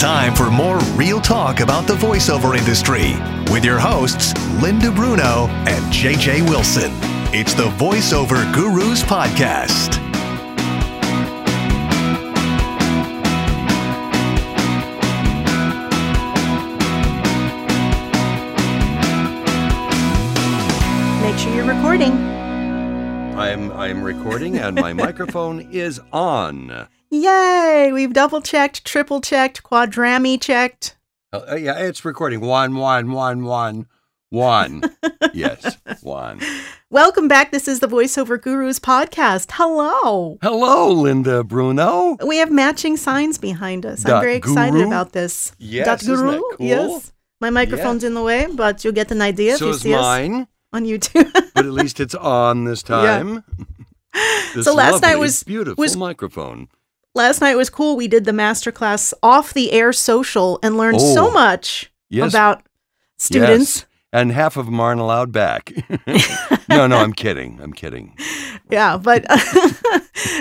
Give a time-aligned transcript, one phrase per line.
[0.00, 3.12] time for more real talk about the voiceover industry
[3.52, 6.90] with your hosts, Linda Bruno and JJ Wilson.
[7.34, 10.00] It's the Voiceover Gurus Podcast.
[21.20, 22.12] Make sure you're recording.
[23.36, 26.88] I'm I'm recording and my microphone is on.
[27.12, 27.90] Yay!
[27.92, 30.96] We've double checked, triple checked, quadrami checked.
[31.32, 32.40] Uh, uh, yeah, it's recording.
[32.40, 33.88] One, one, one, one,
[34.28, 34.82] one.
[35.34, 36.40] yes, one.
[36.88, 37.50] Welcome back.
[37.50, 39.48] This is the Voiceover Gurus podcast.
[39.54, 40.38] Hello.
[40.40, 42.16] Hello, Linda Bruno.
[42.24, 44.06] We have matching signs behind us.
[44.06, 44.86] I'm very excited guru?
[44.86, 45.50] about this.
[45.58, 46.40] Yes, Dot guru?
[46.40, 46.56] cool?
[46.60, 47.12] Yes.
[47.40, 50.00] My microphone's in the way, but you'll get an idea so if you see us
[50.00, 51.28] mine, on YouTube.
[51.54, 53.42] but at least it's on this time.
[54.54, 56.68] This So last night was- beautiful was- microphone.
[57.14, 57.96] Last night was cool.
[57.96, 61.30] We did the masterclass off the air social and learned so Oh.
[61.32, 62.62] much Yes, about
[63.18, 63.78] students.
[63.80, 63.86] yes.
[64.12, 65.72] and half of them aren't allowed back.
[66.68, 67.58] no, no, I'm kidding.
[67.62, 68.16] I'm kidding.
[68.70, 69.24] Yeah, but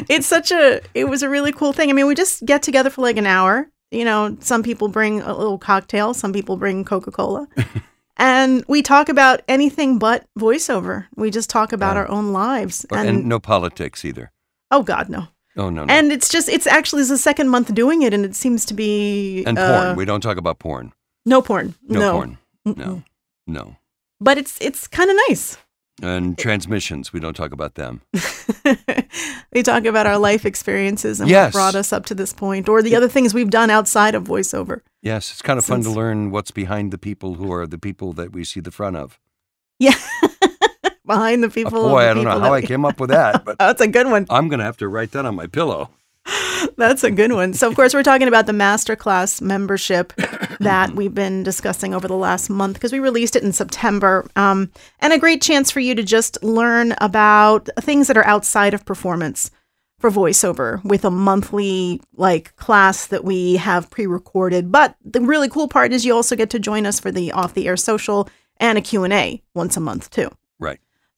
[0.10, 1.90] it's such a it was a really cool thing.
[1.90, 3.70] I mean, we just get together for like an hour.
[3.92, 7.48] You know, some people bring a little cocktail, some people bring Coca-Cola.
[8.18, 11.08] and we talk about anything but voiceover.
[11.16, 12.02] We just talk about Yeah.
[12.02, 12.86] our own lives.
[12.92, 14.32] Or- And, and no politics either.
[14.70, 15.28] oh god, no.
[15.60, 15.94] Oh no, no.
[15.94, 19.44] And it's just it's actually the second month doing it and it seems to be
[19.46, 19.96] And uh, porn.
[19.98, 20.94] We don't talk about porn.
[21.26, 21.76] no porn.
[21.88, 22.12] No, No.
[22.14, 22.38] porn.
[22.68, 22.78] Mm-mm.
[22.78, 23.04] No,
[23.48, 23.76] no.
[24.22, 25.58] But it's it's kind of nice.
[26.02, 27.12] And transmissions.
[27.14, 28.02] We don't talk about them.
[29.54, 31.54] we talk about our life experiences and Yes.
[31.54, 34.24] what brought us up to this point, or the other things we've done outside of
[34.24, 34.80] voiceover.
[35.02, 38.14] Yes, it's kind of fun to learn what's behind the people who are the people
[38.14, 39.20] that we see the front of.
[39.80, 39.96] Yeah,
[41.10, 41.90] behind the people.
[41.90, 44.08] boy, the I don't know how I came up with that, but that's a good
[44.08, 44.28] one.
[44.30, 45.90] I'm going to have to write that on my pillow.
[46.78, 47.54] That's a good one.
[47.54, 50.14] So, of course, we're talking about the masterclass membership
[50.60, 54.30] that we've been discussing over the last month because we released it in September.
[54.36, 54.70] Um,
[55.00, 58.86] and a great chance for you to just learn about things that are outside of
[58.86, 59.50] performance
[59.98, 64.72] for voiceover with a monthly like class that we have pre-recorded.
[64.72, 67.54] But the really cool part is you also get to join us for the off
[67.54, 70.30] the air social and a Q&A once a month too.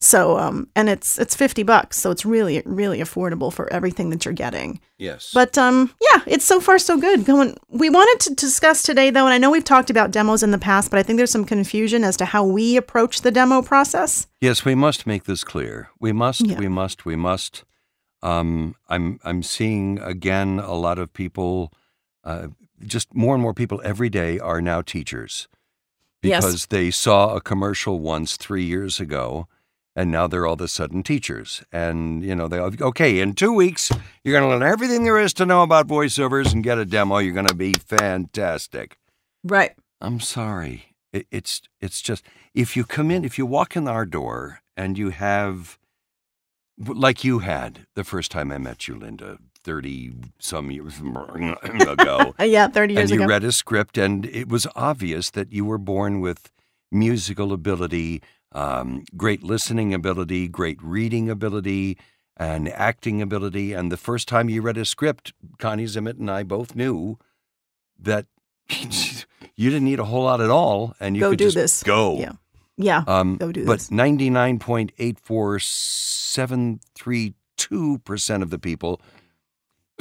[0.04, 4.24] So, um, and it's it's fifty bucks, so it's really really affordable for everything that
[4.24, 4.80] you're getting.
[4.98, 5.30] Yes.
[5.32, 7.24] But um, yeah, it's so far so good.
[7.24, 7.56] Going.
[7.68, 10.58] We wanted to discuss today, though, and I know we've talked about demos in the
[10.58, 14.26] past, but I think there's some confusion as to how we approach the demo process.
[14.40, 15.88] yes, we must make this clear.
[16.00, 16.58] We must, Yeah.
[16.58, 17.62] we must, we must.
[18.24, 21.72] Um, I'm I'm seeing again a lot of people,
[22.24, 22.48] uh,
[22.84, 25.46] just more and more people every day are now teachers
[26.22, 26.44] Yes.
[26.44, 29.46] because they saw a commercial once three years ago,
[29.94, 31.62] and now they're all of a sudden teachers.
[31.72, 33.90] And you know they okay in two weeks
[34.24, 37.18] you're going to learn everything there is to know about voiceovers and get a demo.
[37.18, 38.96] You're going to be fantastic.
[39.44, 39.72] Right.
[40.00, 40.94] I'm sorry.
[41.12, 44.96] It, it's it's just if you come in, if you walk in our door and
[44.96, 45.78] you have,
[46.78, 52.68] like you had the first time I met you, Linda, thirty some years ago, yeah,
[52.68, 53.22] thirty years ago.
[53.22, 56.50] and you read a script, and it was obvious that you were born with
[56.90, 58.22] musical ability,
[58.54, 61.98] um, great listening ability, great reading ability,
[62.36, 63.72] and acting ability.
[63.72, 67.18] And the first time you read a script, Connie Zimmett and I both knew
[67.98, 68.26] that
[68.68, 71.82] you didn't need a whole lot at all, and you Go could do just this.
[71.82, 72.18] go.
[72.18, 72.32] Yeah.
[72.76, 73.04] yeah.
[73.06, 73.90] Um, Go do but this.
[73.90, 79.00] ninety nine point eight four seven three two percent of the people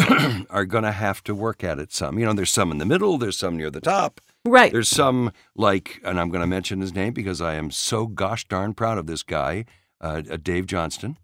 [0.50, 2.20] are going to have to work at it some.
[2.20, 4.72] You know, there's some in the middle, there's some near the top, right.
[4.72, 8.48] there's some like, and I'm going to mention his name because I am so gosh
[8.48, 9.66] darn proud of this guy,
[10.00, 11.18] uh, uh, Dave Johnston.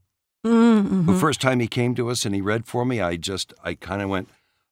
[0.46, 1.12] Mm-hmm.
[1.12, 3.74] The first time he came to us and he read for me, I just, I
[3.74, 4.30] kind of went,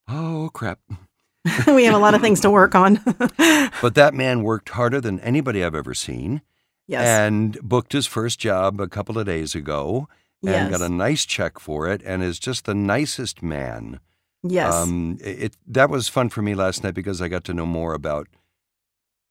[0.08, 0.80] oh crap.
[1.68, 3.00] we have a lot of things to work on.
[3.82, 6.42] But that man worked harder than anybody I've ever seen.
[6.88, 7.06] yes.
[7.06, 10.08] and booked his first job a couple of days ago
[10.48, 10.80] and yes.
[10.80, 14.00] got a nice check for it and is just the nicest man.
[14.44, 14.74] yes.
[14.74, 17.94] Um, it, that was fun for me last night because I got to know more
[17.94, 18.28] about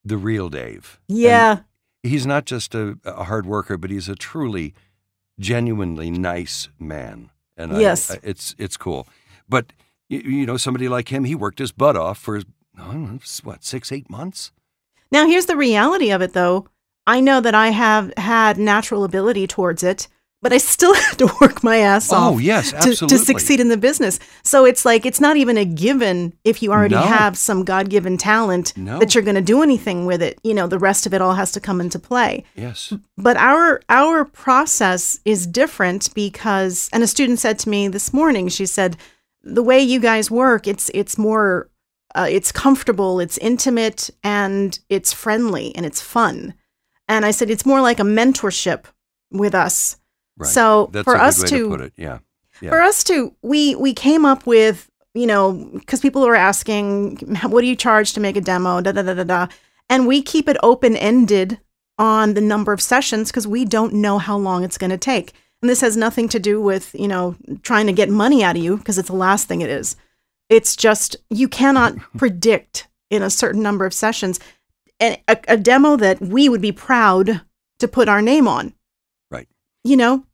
[0.05, 1.01] the real Dave.
[1.09, 1.59] And yeah.
[2.03, 4.75] he's not just a, a hard worker, but he's a truly,
[5.39, 7.31] genuinely nice man.
[7.57, 8.11] And I- Yes.
[8.11, 9.07] I, it's it's cool.
[9.49, 9.73] But
[10.09, 12.39] you, you know, somebody like him, he worked his butt off for
[12.79, 14.53] I don't know, what six, eight months.
[15.11, 16.67] Now, here's the reality of it, though.
[17.07, 20.09] I know that I have had natural ability towards it,
[20.45, 23.71] but I still have to work my ass off Oh yes, to, to succeed in
[23.71, 24.21] the business.
[24.43, 27.01] So it's like it's not even a given if you already No.
[27.01, 28.99] have some God given talent No.
[29.01, 30.39] that you're going to do anything with it.
[30.45, 32.45] You know, the rest of it all has to come into play.
[32.55, 32.93] Yes.
[33.17, 38.49] But our our process is different because and a student said to me this morning,
[38.49, 38.97] she said,
[39.43, 41.71] the way you guys work, it's it's more
[42.15, 46.55] uh, it's comfortable, it's intimate, and it's friendly and it's fun.
[47.09, 48.85] And I said it's more like a mentorship
[49.33, 49.97] with us.
[50.37, 50.49] Right.
[50.49, 51.93] So That's for a good us way to, put it.
[51.97, 52.19] Yeah.
[52.61, 52.71] Yeah.
[52.71, 57.17] for us to we we came up with you know because people were asking
[57.49, 59.47] what do you charge to make a demo da da da da da
[59.89, 61.59] and we keep it open ended
[61.99, 65.33] on the number of sessions because we don't know how long it's going to take
[65.63, 68.63] and this has nothing to do with you know trying to get money out of
[68.63, 69.97] you because it's the last thing it is
[70.49, 74.39] it's just you cannot predict in a certain number of sessions
[75.01, 77.41] and a, a demo that we would be proud
[77.79, 78.73] to put our name on.
[79.85, 80.25] You know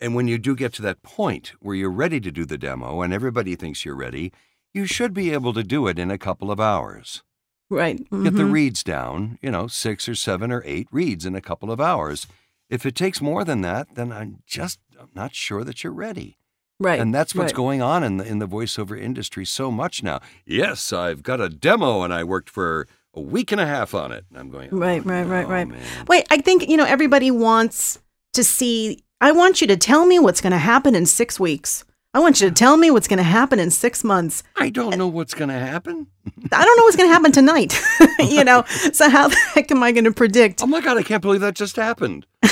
[0.00, 3.02] And when you do get to that point where you're ready to do the demo
[3.02, 4.32] and everybody thinks you're ready,
[4.72, 7.22] you should be able to do it in a couple of hours.
[7.70, 8.52] right Get the Mhm.
[8.52, 12.26] reads down, you know, six or seven or eight reads in a couple of hours.
[12.70, 16.38] If it takes more than that, then I'm just I'm not sure that you're ready.
[16.80, 17.56] right And that's what's right.
[17.56, 20.20] going on in the in the voiceover industry so much now.
[20.46, 24.12] Yes, I've got a demo and I worked for a week and a half on
[24.12, 24.24] it.
[24.30, 25.68] And I'm going, oh, Right, right, right, no, right.
[25.68, 26.06] man.
[26.08, 27.98] Wait, I think, you know, everybody wants
[28.38, 29.02] to see.
[29.20, 31.84] I want you to tell me what's going to happen in six weeks.
[32.14, 34.42] I want you to tell me what's going to happen in six months.
[34.56, 36.06] I don't know what's going to happen.
[36.52, 37.78] I don't know what's going to happen tonight.
[38.20, 40.62] you know, so how the heck am I going to predict?
[40.62, 42.26] Oh my God, I can't believe that just happened.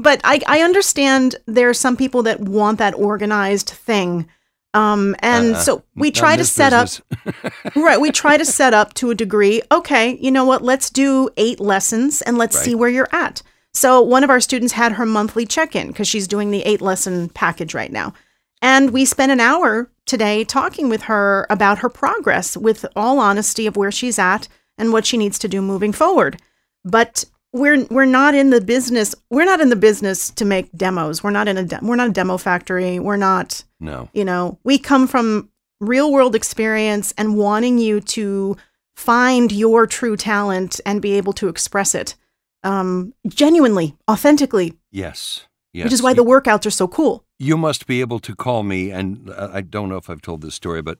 [0.00, 4.28] But I, I understand there are some people that want that organized thing.
[4.74, 5.60] Um, and Uh-uh.
[5.60, 6.88] so we try to set up
[7.74, 11.30] right we try to set up to a degree okay you know what let's do
[11.38, 12.64] eight lessons and let's Right.
[12.66, 13.42] see where you're at
[13.74, 17.28] so one of our students had her monthly check-in because she's doing the eight lesson
[17.28, 18.12] package right now.
[18.60, 23.66] And we spent an hour today talking with her about her progress with all honesty
[23.66, 26.40] of where she's at and what she needs to do moving forward.
[26.84, 31.22] But we're we're not in the business we're not in the business to make demos.
[31.22, 32.98] We're not in a de- we're not a demo factory.
[32.98, 34.08] We're not no.
[34.12, 35.50] you know, we come from
[35.80, 38.56] real world experience and wanting you to
[38.96, 42.16] find your true talent and be able to express it
[42.64, 45.46] um, genuinely, authentically, Yes.
[45.72, 45.84] Yes.
[45.84, 47.24] which is why the workouts are so cool.
[47.38, 50.40] you must be able to call me and uh, i don't know if i've told
[50.40, 50.98] this story but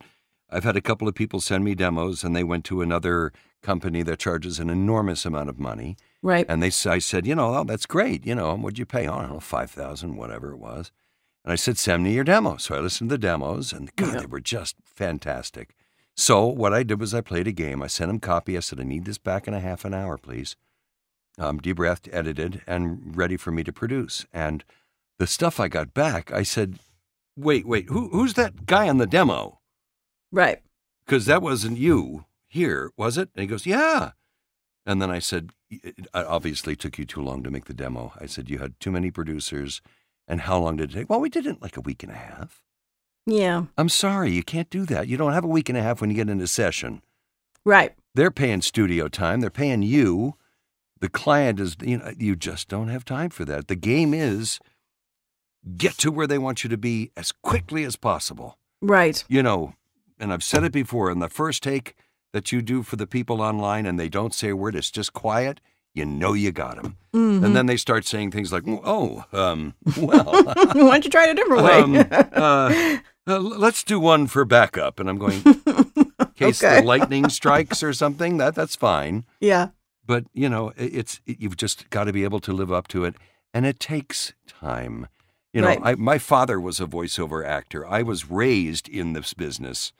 [0.51, 3.33] i've had a couple of people send me demos and they went to another
[3.63, 6.45] company that charges an enormous amount of money Right.
[6.47, 9.21] and they i said you know oh, that's great you know what'd you pay i
[9.21, 10.91] don't know 5000 whatever it was
[11.43, 14.13] and i said send me your demo so i listened to the demos and god
[14.13, 14.19] Yeah.
[14.21, 15.75] they were just fantastic
[16.15, 18.79] so what i did was i played a game i sent them copy i said
[18.79, 20.55] i need this back in a half an hour please
[21.39, 24.63] um, debreathed edited and ready for me to produce and
[25.19, 26.79] the stuff I got back, I said,
[27.37, 29.59] "Wait, wait, who, who's that guy on the demo?
[30.31, 30.61] Right.
[31.05, 34.11] Because that wasn't you here, was it?" And he goes, "Yeah."
[34.85, 38.25] And then I said, "It obviously took you too long to make the demo." I
[38.25, 39.81] said, "You had too many producers,
[40.27, 42.15] and how long did it take?" Well, we did it like a week and a
[42.15, 42.63] half.
[43.25, 43.65] Yeah.
[43.77, 45.07] I'm sorry, you can't do that.
[45.07, 47.01] You don't have a week and a half when you get into session.
[47.65, 47.93] Right.
[48.15, 49.41] They're paying studio time.
[49.41, 50.35] They're paying you.
[51.01, 53.67] The client is, you know, you just don't have time for that.
[53.67, 54.59] The game is
[55.77, 58.57] get to where they want you to be as quickly as possible.
[58.81, 59.23] Right.
[59.27, 59.73] You know,
[60.19, 61.95] and I've said it before in the first take
[62.33, 65.13] that you do for the people online and they don't say a word, it's just
[65.13, 65.59] quiet,
[65.93, 66.97] you know you got them.
[67.13, 67.43] Mhm.
[67.43, 71.31] And then they start saying things like, oh, um, well, Why don't you try it
[71.31, 71.79] a different way?
[71.79, 71.95] um,
[72.33, 72.97] uh,
[73.27, 74.99] uh, let's do one for backup.
[74.99, 76.79] And I'm going, in case Okay.
[76.81, 79.25] the lightning strikes or something, that that's fine.
[79.39, 79.69] yeah.
[80.09, 83.05] But you know, it's it, you've just got to be able to live up to
[83.05, 83.13] it,
[83.53, 85.07] and it takes time.
[85.53, 85.79] You know, Right.
[85.83, 87.85] I, my father was a voiceover actor.
[87.87, 89.93] I was raised in this business.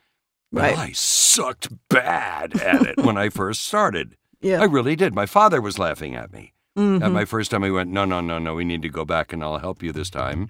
[0.51, 0.75] Right.
[0.75, 4.17] I sucked bad at it when I first started.
[4.41, 4.61] Yeah.
[4.61, 5.13] I really did.
[5.13, 6.53] My father was laughing at me.
[6.75, 7.03] Mhm.
[7.03, 8.55] At my first time, he went, "No, no, no, no.
[8.55, 10.49] We need to go back, and I'll help you this time."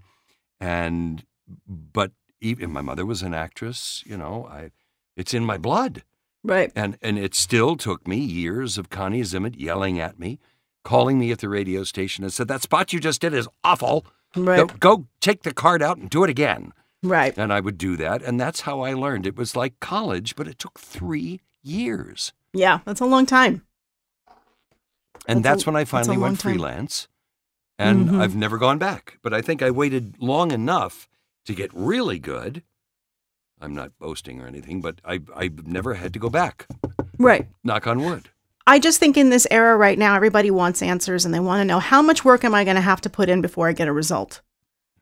[0.61, 1.25] And
[1.67, 4.03] but even my mother was an actress.
[4.05, 4.71] You know, I
[5.17, 6.03] it's in my blood.
[6.43, 6.71] Right.
[6.75, 10.39] And and it still took me years of Connie Zimmett yelling at me,
[10.83, 14.05] calling me at the radio station and said, That spot you just did is awful.
[14.35, 14.67] Right.
[14.67, 16.71] Go, go take the card out and do it again.
[17.01, 17.35] Right.
[17.37, 18.21] And I would do that.
[18.21, 19.25] And that's how I learned.
[19.25, 22.33] It was like college, but it took three years.
[22.53, 22.79] Yeah.
[22.85, 23.65] That's a long time.
[25.27, 26.53] And That's that's, a- when I finally went time.
[26.53, 27.07] freelance.
[27.77, 28.21] And Mhm.
[28.21, 29.17] I've never gone back.
[29.21, 31.07] But I think I waited long enough
[31.45, 32.63] to get really good.
[33.61, 36.67] I'm not boasting or anything, but I, I've never had to go back.
[37.17, 37.47] Right.
[37.63, 38.29] Knock on wood.
[38.65, 41.65] I just think in this era right now, everybody wants answers and they want to
[41.65, 43.87] know how much work am I going to have to put in before I get
[43.87, 44.41] a result?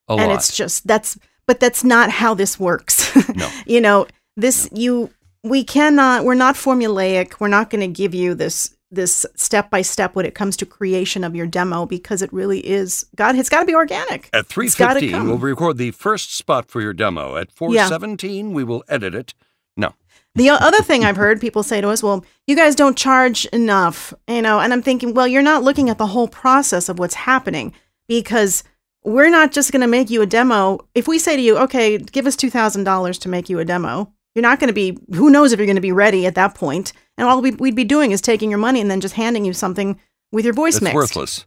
[0.07, 0.35] A and lot.
[0.35, 3.05] it's just that's but that's not how this works.
[3.35, 3.51] No.
[3.65, 5.11] you know, this you
[5.43, 7.39] we cannot we're not formulaic.
[7.39, 10.65] We're not going to give you this this step by step when it comes to
[10.65, 14.29] creation of your demo because it really is God it's got to be organic.
[14.33, 17.35] At It's 3:15, we'll record the first spot for your demo.
[17.35, 19.33] At 4:17, we will edit it.
[19.75, 19.93] No.
[20.35, 24.13] The other thing I've heard people say to us, well, you guys don't charge enough,
[24.27, 27.15] you know, and I'm thinking, well, you're not looking at the whole process of what's
[27.15, 27.73] happening
[28.07, 28.63] because
[29.03, 30.79] we're not just going to make you a demo.
[30.93, 34.43] If we say to you, okay, give us $2,000 to make you a demo, you're
[34.43, 36.93] not going to be, who knows if you're going to be ready at that point.
[37.17, 39.53] And all we- we'd be doing is taking your money and then just handing you
[39.53, 39.99] something
[40.31, 40.95] with your voice It's mixed.
[40.95, 41.45] worthless.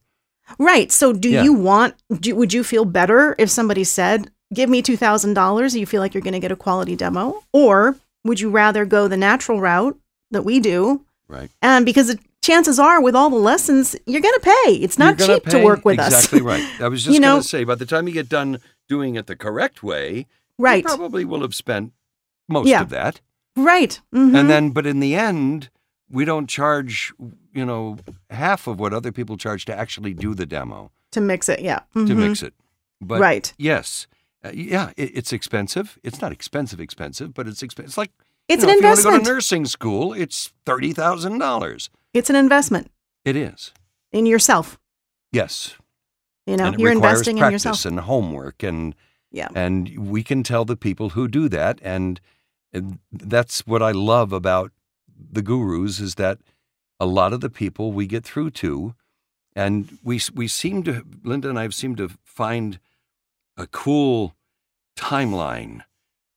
[0.58, 0.90] Right.
[0.90, 1.44] So do Yeah.
[1.44, 6.00] you want, do, would you feel better if somebody said, give me $2,000, you feel
[6.00, 7.42] like you're going to get a quality demo?
[7.52, 9.96] Or would you rather go the natural route
[10.32, 11.04] that we do?
[11.28, 11.50] Right.
[11.62, 14.72] And because the chances are with all the lessons, you're going to pay.
[14.74, 16.12] It's not cheap to work with us.
[16.12, 16.66] Exactly right.
[16.80, 18.58] I was just You know- going to say, by the time you get done
[18.88, 20.26] doing it the correct way,
[20.58, 20.82] right.
[20.82, 21.92] you probably will have spent
[22.48, 22.80] most Yeah.
[22.82, 23.20] of that.
[23.64, 24.00] Right.
[24.14, 24.36] Mhm.
[24.38, 25.70] And then, but in the end,
[26.10, 27.12] we don't charge,
[27.52, 27.98] you know,
[28.30, 31.60] half of what other people charge to actually do the demo, to mix it.
[31.60, 31.80] Yeah.
[31.94, 32.16] to Mhm.
[32.16, 32.54] mix it.
[33.00, 33.52] But right.
[33.58, 34.06] yes,
[34.44, 35.98] uh, yeah, it, it's expensive.
[36.02, 37.88] It's not expensive, expensive, but it's expensive.
[37.90, 38.10] It's like
[38.48, 39.24] It's you know, an if you want to investment.
[39.24, 41.90] go to nursing school, it's thirty thousand dollars.
[42.12, 42.90] it's an investment
[43.24, 43.72] It is.
[44.12, 44.78] in yourself.
[45.32, 45.76] Yes.
[46.46, 47.84] You know, you're investing in yourself.
[47.84, 48.94] and homework and
[49.30, 49.48] Yeah.
[49.54, 52.20] and we can tell the people who do that and,
[52.72, 54.72] and that's what i love about
[55.32, 56.38] the gurus is that
[56.98, 58.94] a lot of the people we get through to
[59.54, 62.78] and we we seem to linda and i seemed to find
[63.56, 64.34] a cool
[64.96, 65.82] timeline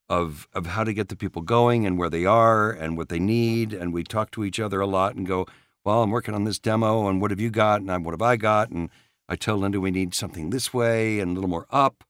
[0.09, 3.19] of of how to get the people going and where they are and what they
[3.19, 3.73] need.
[3.73, 5.45] And we talk to each other a lot and go
[5.83, 7.81] well i'm working on this demo and what have you got?
[7.81, 8.69] And what have i got?
[8.69, 8.89] And
[9.27, 12.03] i tell linda we need something this way and a little more up.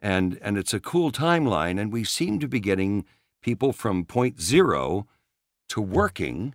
[0.00, 3.04] And and it's a cool timeline and we seem to be getting
[3.42, 5.06] people from point zero
[5.68, 6.54] to working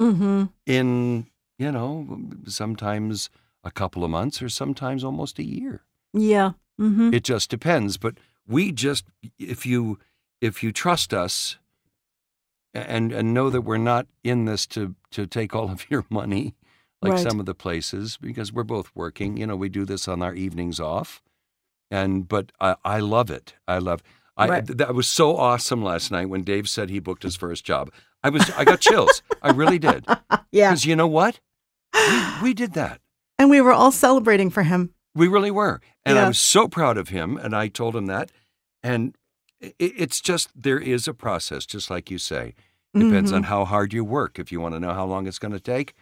[0.00, 0.44] Mm-hmm.
[0.64, 1.26] in
[1.58, 3.30] you know sometimes
[3.64, 5.82] a couple of months or sometimes almost a year
[6.14, 6.52] Yeah.
[6.80, 7.12] Mm-hmm.
[7.12, 8.14] it just depends but
[8.46, 9.04] we just
[9.40, 9.98] if you
[10.40, 11.58] if you trust us
[12.72, 16.54] and and know that we're not in this to to take all of your money
[17.02, 17.20] like Right.
[17.28, 20.34] some of the places because we're both working you know we do this on our
[20.34, 21.22] evenings off
[21.90, 24.00] and but i i love it i love
[24.38, 24.66] I, Right.
[24.66, 27.90] that was so awesome last night when Dave said he booked his first job.
[28.22, 29.22] I was I got chills.
[29.42, 30.06] I really did.
[30.50, 30.70] Yeah.
[30.70, 31.40] Because you know what?
[31.94, 33.00] We, we did that.
[33.38, 34.94] And we were all celebrating for him.
[35.14, 35.80] We really were.
[36.06, 37.36] And I was so proud of him.
[37.36, 38.32] And I told him that.
[38.82, 39.14] And
[39.62, 42.54] i it's just, there is a process, just like you say.
[42.94, 43.36] Depends Mhm.
[43.36, 44.38] on how hard you work.
[44.38, 45.92] If you want to know how long it's going to take,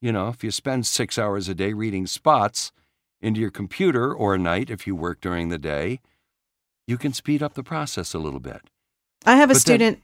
[0.00, 2.72] you know, if you spend six hours a day reading spots
[3.20, 6.00] into your computer or a night, if you work during the day,
[6.92, 8.60] you can speed up the process a little bit.
[9.24, 9.98] I have a But then- student.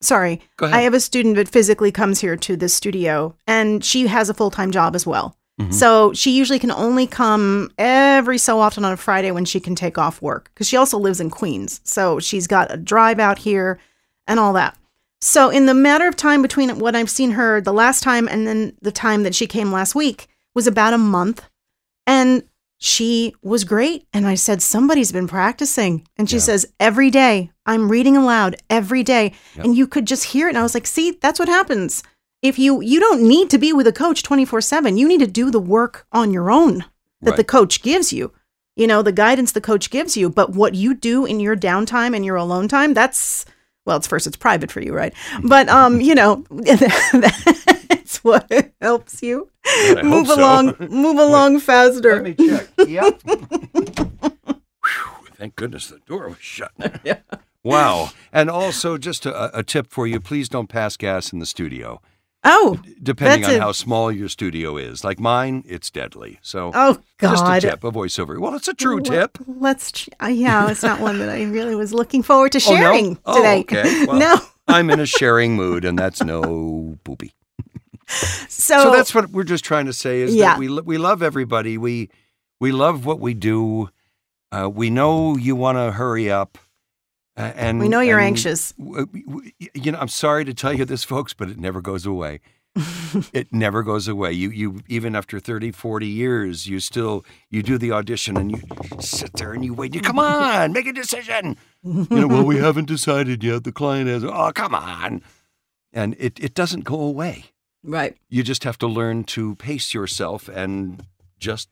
[0.00, 0.78] sorry, Go ahead.
[0.78, 4.34] I have a student that physically comes here to the studio, and she has a
[4.34, 5.36] full time job as well.
[5.60, 5.72] Mhm.
[5.74, 9.74] So she usually can only come every so often on a Friday when she can
[9.74, 11.80] take off work because she also lives in Queens.
[11.84, 13.78] So she's got a drive out here
[14.26, 14.76] and all that.
[15.20, 18.46] So in the matter of time between what I've seen her the last time and
[18.46, 21.42] then the time that she came last week was about a month.
[22.06, 22.42] And
[22.84, 24.08] she was great.
[24.12, 26.04] And I said, Somebody's been practicing.
[26.16, 26.42] And she Yeah.
[26.42, 29.34] says, Every day, I'm reading aloud every day.
[29.54, 29.64] Yep.
[29.64, 30.50] And you could just hear it.
[30.50, 32.02] And I was like, See, that's what happens.
[32.42, 34.98] If you you don't need to be with a coach 24/7.
[34.98, 36.84] You need to do the work on your own
[37.20, 38.32] that the coach gives you.
[38.74, 42.16] You know, the guidance the coach gives you, but what you do in your downtime
[42.16, 43.44] and your alone time, that's
[43.86, 45.14] well, it's first it's private for you, right?
[45.44, 46.44] But um, you know,
[48.12, 50.38] that's what helps you I hope move so.
[50.40, 52.22] along move along faster.
[52.22, 52.68] Let me check.
[52.86, 53.22] Yep.
[53.22, 54.10] Whew,
[55.36, 56.72] thank goodness the door was shut.
[57.04, 57.18] Yeah.
[57.64, 58.10] Wow.
[58.32, 62.00] And also, just a, a tip for you please don't pass gas in the studio,
[62.44, 65.04] Oh, depending That's on a- how small your studio is.
[65.04, 66.40] Like mine, it's deadly.
[66.42, 67.60] So, oh god, just a God.
[67.60, 68.40] tip, a voiceover.
[68.40, 69.04] Well, it's a true Let-
[69.34, 69.38] tip.
[69.46, 69.92] Let's.
[69.92, 72.76] ch- Uh, yeah, it's not one that I really was looking forward to Oh, no?
[72.80, 73.60] sharing Oh, today.
[73.60, 74.06] okay.
[74.06, 74.36] Well, no.
[74.68, 77.32] I'm in a sharing mood, and that's no poopy.
[78.08, 80.50] So, So that's what we're just trying to say is Yeah.
[80.54, 81.78] that we we love everybody.
[81.78, 82.10] We
[82.60, 83.88] we love what we do.
[84.50, 86.58] Uh, we know you want to hurry up,
[87.36, 88.72] uh, and we know you're and anxious.
[88.72, 92.04] w- w- You know, I'm sorry to tell you this, folks, but it never goes
[92.04, 92.40] away.
[93.32, 94.32] it never goes away.
[94.32, 98.60] You you even after 30, 40 years, you still you do the audition and you
[99.00, 99.94] sit there and you wait.
[99.94, 101.56] You come on, make a decision.
[101.82, 103.64] You know, well, we haven't decided yet.
[103.64, 104.22] The client has.
[104.24, 105.22] Oh, come on,
[105.92, 107.51] and it it doesn't go away
[107.84, 108.16] Right.
[108.28, 111.04] you just have to learn to pace yourself and
[111.38, 111.68] just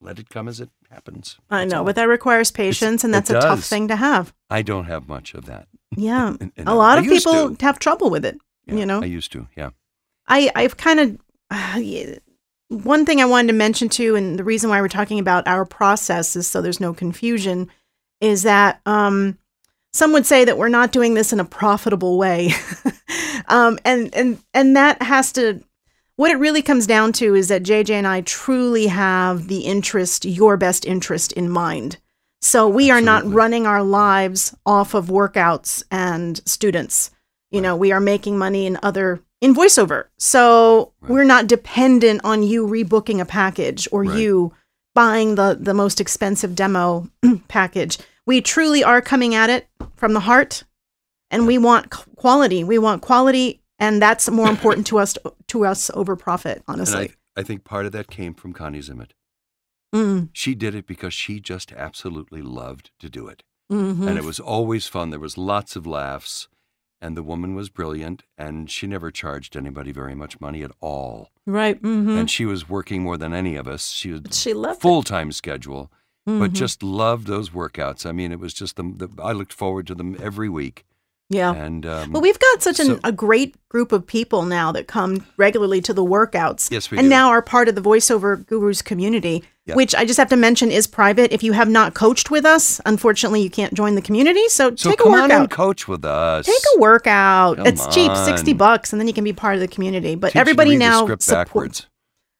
[0.00, 1.38] let it come as it happens.
[1.50, 1.84] I That's know, all.
[1.84, 4.34] but that requires patience, and that's a tough thing to have.
[4.50, 5.68] I don't have much of that.
[5.96, 6.34] Yeah.
[6.40, 7.64] And- and a I- lot I of used people to.
[7.64, 8.38] have trouble with it.
[8.66, 9.46] Yeah, you know, I used to.
[9.56, 9.70] Yeah.
[10.26, 11.18] I I've kind of
[11.50, 11.80] uh,
[12.68, 15.64] one thing I wanted to mention too, and the reason why we're talking about our
[15.64, 17.70] process is so there's no confusion,
[18.20, 19.38] is that um
[19.94, 22.52] some would say that we're not doing this in a profitable way.
[23.48, 25.62] um, and and and that has to
[26.16, 30.24] what it really comes down to is that JJ and I truly have the interest,
[30.24, 31.98] your best interest in mind.
[32.42, 37.10] So we are not running our lives off of workouts and students.
[37.50, 40.06] You know, we are making money in other in voiceover.
[40.18, 41.10] So Right.
[41.12, 44.18] we're not dependent on you rebooking a package or Right.
[44.18, 44.52] you
[44.92, 47.08] buying the the most expensive demo
[47.48, 47.98] package.
[48.26, 50.64] We truly are coming at it from the heart
[51.30, 52.64] and we want quality.
[52.64, 55.16] We want quality and that's more important to us
[55.48, 57.12] to us over profit, honestly.
[57.36, 59.10] I, I think part of that came from Connie Zimmett.
[59.94, 63.42] Mm, She did it because she just absolutely loved to do it.
[63.70, 64.06] mhm.
[64.08, 65.10] And it was always fun.
[65.10, 66.48] There was lots of laughs.
[67.00, 68.22] And the woman was brilliant.
[68.38, 71.30] And she never charged anybody very much money at all.
[71.46, 71.80] right.
[71.82, 72.18] mhm.
[72.18, 73.90] And she was working more than any of us.
[73.90, 74.82] She was she loved it.
[74.82, 75.02] full
[76.26, 78.06] schedule, but just loved those workouts.
[78.06, 80.84] I mean, it was just the, the I looked forward to them every week.
[81.30, 81.52] yeah.
[81.54, 84.86] And um, Well, we've got such an, so- a great group of people now that
[84.86, 86.70] come regularly to the workouts.
[86.70, 87.08] Yes, we and do.
[87.10, 89.74] now are part of the voiceover gurus community, Yeah.
[89.74, 91.32] which I just have to mention is private.
[91.32, 94.48] If you have not coached with us, unfortunately, you can't join the community.
[94.48, 95.50] So, so take a on workout.
[95.50, 96.46] coach with us.
[96.46, 97.56] Take a workout.
[97.56, 100.14] Come it's cheap, sixty bucks, and then you can be part of the community.
[100.14, 101.86] But Teach you to everybody now script support- backwards.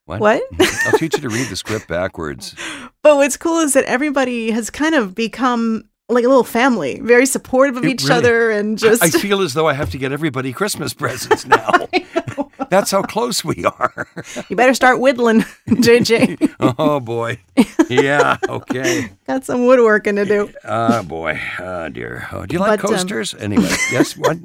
[0.06, 0.20] What?
[0.20, 0.42] What?
[0.86, 2.54] I'll teach you to read the script backwards.
[3.04, 7.26] But what's cool is that everybody has kind of become like a little family, very
[7.26, 9.98] supportive of It each really- other, and just I feel as though I have to
[9.98, 11.70] get everybody Christmas presents now.
[12.70, 14.08] That's how close we are.
[14.48, 16.54] you better start whittling, JJ.
[16.78, 17.38] oh boy.
[17.88, 18.38] Yeah.
[18.48, 19.10] Okay.
[19.26, 20.50] Got some woodworking to do.
[20.64, 21.40] Oh boy.
[21.60, 22.26] Oh dear.
[22.32, 23.34] Oh, do you like But, um, coasters?
[23.34, 24.16] anyway, yes.
[24.16, 24.38] What?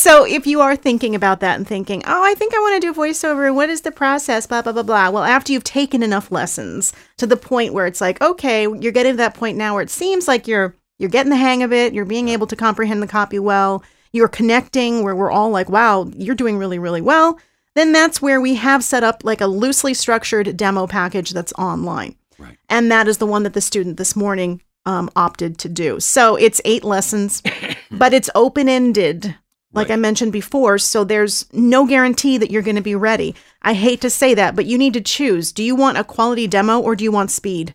[0.00, 2.88] So if you are thinking about that and thinking, oh, I think I want to
[2.88, 4.46] do voiceover, what is the process?
[4.46, 5.10] Blah, blah, blah, blah.
[5.10, 9.12] Well, after you've taken enough lessons to the point where it's like, okay, you're getting
[9.12, 11.92] to that point now where it seems like you're you're getting the hang of it,
[11.92, 16.10] you're being able to comprehend the copy well, you're connecting where we're all like, wow,
[16.16, 17.38] you're doing really, really well.
[17.74, 22.16] Then that's where we have set up like a loosely structured demo package that's online.
[22.38, 22.56] Right.
[22.70, 26.00] And that is the one that the student this morning um, opted to do.
[26.00, 27.42] So it's eight lessons,
[27.90, 29.36] but it's open ended
[29.72, 29.94] like Right.
[29.94, 30.78] I mentioned before.
[30.78, 33.34] So there's no guarantee that you're going to be ready.
[33.62, 35.52] I hate to say that, but you need to choose.
[35.52, 37.74] Do you want a quality demo or do you want speed?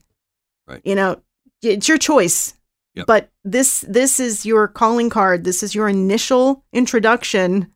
[0.67, 0.81] Right.
[0.83, 1.21] You know,
[1.61, 2.53] it's your choice.
[2.95, 3.07] Yep.
[3.07, 5.43] But this this is your calling card.
[5.43, 7.71] This is your initial introduction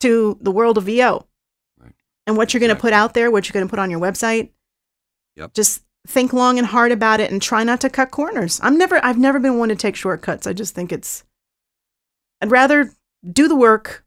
[0.00, 1.26] to the world of VO.
[1.80, 1.92] Right.
[2.26, 2.90] And what you're going to Exactly.
[2.90, 4.50] put out there, what you're going to put on your website.
[5.36, 5.54] Yep.
[5.54, 8.60] Just think long and hard about it and try not to cut corners.
[8.62, 10.46] I'm never I've never been one to take shortcuts.
[10.46, 11.24] I just think it's
[12.40, 12.92] I'd rather
[13.30, 14.04] do the work,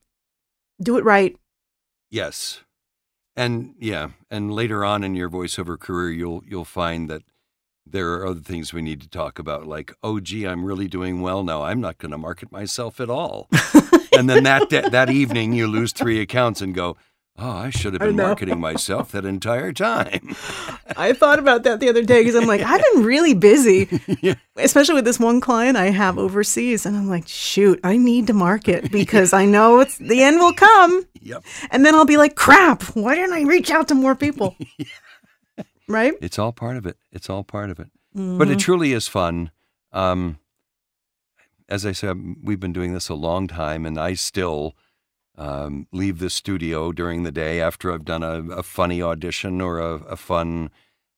[0.81, 1.35] do it right.
[2.09, 2.61] Yes.
[3.35, 7.23] And yeah, and later on in your voiceover career you'll you'll find that
[7.85, 11.21] there are other things we need to talk about like, "Oh gee, I'm really doing
[11.21, 11.63] well now.
[11.63, 13.47] I'm not going to market myself at all."
[14.17, 16.97] and then that, that that evening you lose 3 accounts and go,
[17.41, 20.35] "Oh, I should have been marketing myself that entire time."
[20.95, 23.87] I thought about that the other day because I'm like, I've been really busy,
[24.21, 24.35] yeah.
[24.57, 26.85] especially with this one client I have overseas.
[26.85, 30.53] And I'm like, shoot, I need to market because I know it's the end will
[30.53, 31.05] come.
[31.21, 31.43] Yep.
[31.71, 34.55] And then I'll be like, crap, why didn't I reach out to more people?
[35.87, 36.13] Right?
[36.21, 36.97] It's all part of it.
[37.11, 37.87] It's all part of it.
[38.13, 38.51] But Mm-hmm.
[38.51, 39.51] it truly is fun.
[39.93, 40.37] Um,
[41.69, 44.75] as I said, we've been doing this a long time, and I still
[45.41, 49.79] um, leave the studio during the day after I've done a, a funny audition or
[49.79, 50.69] a, a fun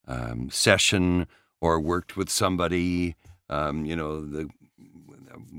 [0.07, 1.27] um, session
[1.59, 3.15] or worked with somebody.
[3.49, 4.49] Um, you know, the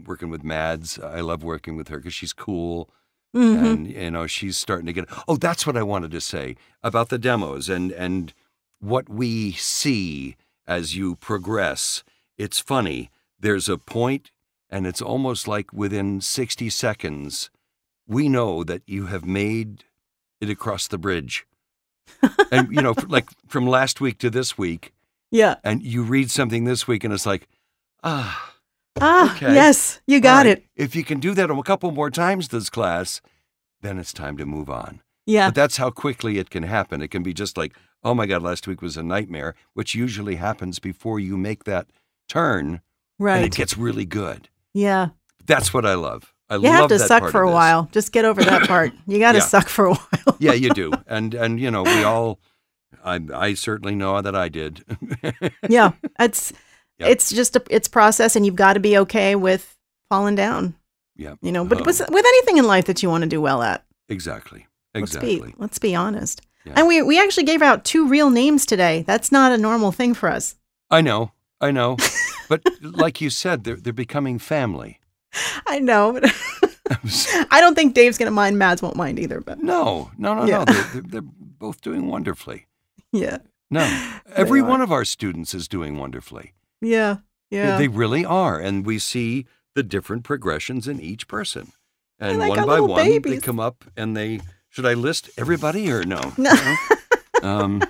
[0.06, 0.98] working with Mads.
[0.98, 2.88] I love working with her because she's cool.
[3.34, 3.72] Mhm.
[3.72, 7.08] and you know she's starting to get oh that's what i wanted to say about
[7.08, 8.32] the demos and and
[8.78, 10.36] what we see
[10.68, 12.04] as you progress
[12.38, 14.30] it's funny there's a point
[14.70, 17.50] and it's almost like within 60 seconds
[18.06, 19.84] we know that you have made
[20.40, 21.46] it across the bridge
[22.52, 24.92] and you know like from last week to this week
[25.30, 25.56] Yeah.
[25.64, 27.48] and you read something this week and it's like
[28.02, 28.50] ah
[29.00, 29.54] Ah, Okay.
[29.54, 30.64] yes, you got right, it.
[30.76, 33.20] if you can do that a couple more times this class
[33.80, 35.48] then it's time to move on Yeah.
[35.48, 37.02] but that's how quickly it can happen.
[37.02, 40.36] It can be just like, oh my God, last week was a nightmare, which usually
[40.36, 41.86] happens before you make that
[42.28, 42.82] turn
[43.18, 43.36] Right.
[43.38, 44.48] and it gets really good.
[44.72, 45.08] Yeah.
[45.46, 46.33] That's what I love.
[46.50, 47.54] I You have to suck for a this.
[47.54, 47.88] while.
[47.92, 48.92] Just get over that part.
[49.06, 49.44] You got to Yeah.
[49.44, 50.36] suck for a while.
[50.38, 50.92] yeah, you do.
[51.06, 52.38] And and you know, we all
[53.04, 54.84] I I certainly know that I did.
[55.68, 55.92] yeah.
[56.18, 56.52] It's
[56.98, 57.10] Yep.
[57.10, 59.76] it's just a it's process and you've got to be okay with
[60.08, 60.74] falling down.
[61.16, 61.34] yeah.
[61.42, 63.62] You know, but Um, with, with anything in life that you want to do well
[63.62, 63.84] at.
[64.08, 64.66] Exactly.
[64.94, 65.40] Let's Exactly.
[65.40, 66.40] be let's be honest.
[66.64, 66.74] Yeah.
[66.76, 69.02] And we we actually gave out two real names today.
[69.06, 70.54] That's not a normal thing for us.
[70.90, 71.32] I know.
[71.60, 71.96] I know.
[72.48, 75.00] but like you said, they're they're becoming family.
[75.74, 76.12] I know.
[76.12, 76.24] But
[77.50, 78.58] I don't think Dave's going to mind.
[78.58, 79.40] Mads won't mind either.
[79.40, 80.58] But No, no, no, Yeah.
[80.58, 80.64] no.
[80.72, 81.22] They're, they're, they're
[81.58, 82.66] both doing wonderfully.
[83.12, 83.38] yeah,
[83.70, 83.80] No,
[84.36, 86.52] every one of our students is doing wonderfully.
[86.80, 87.18] yeah,
[87.50, 87.78] yeah.
[87.78, 88.58] They really are.
[88.58, 91.72] And we see the different progressions in each person.
[92.18, 94.40] And like one by one, they come up and they.
[94.68, 96.20] Should I list everybody or no?
[96.38, 96.52] No.
[97.42, 97.82] um,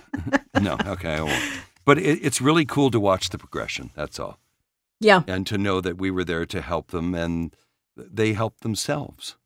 [0.60, 0.76] no.
[0.86, 1.42] Okay, I won't.
[1.84, 3.90] But it, it's really cool to watch the progression.
[3.94, 4.38] That's all.
[5.00, 7.54] yeah, And to know that we were there to help them and
[7.96, 9.36] they help themselves.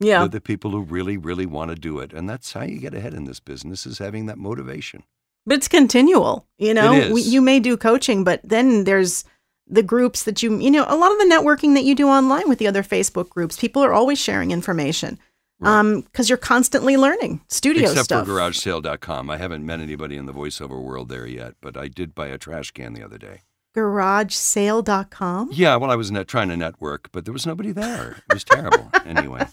[0.00, 0.20] yeah.
[0.20, 2.12] They're the people who really, really want to do it.
[2.12, 5.02] And that's how you get ahead in this business is having that motivation.
[5.46, 6.46] But it's continual.
[6.58, 9.24] You know, We, you may do coaching, but then there's
[9.66, 12.48] the groups that you, you know, a lot of the networking that you do online
[12.48, 13.58] with the other Facebook groups.
[13.58, 15.18] People are always sharing information
[15.60, 15.78] Right.
[15.78, 18.26] um, because you're constantly learning studio Except stuff.
[18.26, 19.30] for GarageSale.com.
[19.30, 22.36] I haven't met anybody in the voiceover world there yet, but I did buy a
[22.38, 23.42] trash can the other day.
[23.74, 25.50] GarageSale.com.
[25.52, 28.22] Yeah, well, I was net, trying to network, but there was nobody there.
[28.30, 28.90] It was terrible.
[29.04, 29.46] anyway.